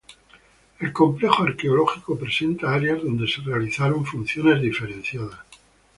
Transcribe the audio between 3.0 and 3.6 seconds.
donde se